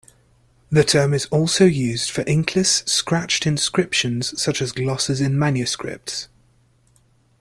The 0.71 0.83
term 0.83 1.13
is 1.13 1.27
also 1.27 1.63
used 1.65 2.09
for 2.09 2.23
inkless 2.23 2.89
scratched 2.89 3.45
inscriptions, 3.45 4.41
such 4.41 4.59
as 4.59 4.71
glosses 4.71 5.21
in 5.21 5.37
manuscripts. 5.37 6.27